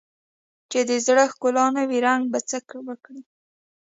چې 0.71 0.79
د 0.89 0.91
زړه 1.05 1.25
ښکلا 1.31 1.65
نه 1.77 1.83
وي، 1.89 1.99
زنګ 2.05 2.23
به 2.31 2.39
څه 2.49 2.57
وکړي؟ 2.87 3.21